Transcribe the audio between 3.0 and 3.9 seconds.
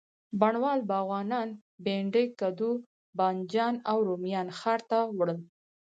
بانجان